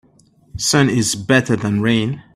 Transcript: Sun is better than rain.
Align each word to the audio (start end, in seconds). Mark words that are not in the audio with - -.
Sun 0.57 0.89
is 0.89 1.13
better 1.13 1.55
than 1.55 1.79
rain. 1.79 2.23